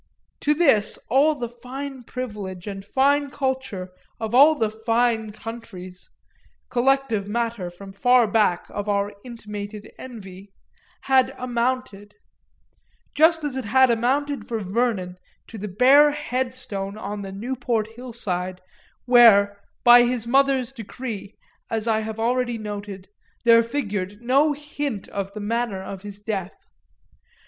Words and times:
To 0.39 0.55
this 0.55 0.97
all 1.11 1.35
the 1.35 1.47
fine 1.47 2.03
privilege 2.03 2.65
and 2.65 2.83
fine 2.83 3.29
culture 3.29 3.91
of 4.19 4.33
all 4.33 4.55
the 4.55 4.71
fine 4.71 5.31
countries 5.31 6.09
(collective 6.71 7.27
matter, 7.27 7.69
from 7.69 7.93
far 7.93 8.25
back, 8.25 8.65
of 8.71 8.89
our 8.89 9.13
intimated 9.23 9.91
envy) 9.99 10.53
had 11.01 11.35
"amounted"; 11.37 12.15
just 13.13 13.43
as 13.43 13.55
it 13.55 13.65
had 13.65 13.91
amounted 13.91 14.47
for 14.47 14.59
Vernon 14.59 15.17
to 15.45 15.59
the 15.59 15.67
bare 15.67 16.09
headstone 16.09 16.97
on 16.97 17.21
the 17.21 17.31
Newport 17.31 17.87
hillside 17.95 18.59
where, 19.05 19.61
by 19.83 20.01
his 20.05 20.25
mother's 20.25 20.73
decree, 20.73 21.35
as 21.69 21.87
I 21.87 21.99
have 21.99 22.19
already 22.19 22.57
noted, 22.57 23.07
there 23.45 23.61
figured 23.61 24.19
no 24.19 24.53
hint 24.53 25.07
of 25.09 25.31
the 25.35 25.41
manner 25.41 25.83
of 25.83 26.01
his 26.01 26.17
death. 26.17 26.55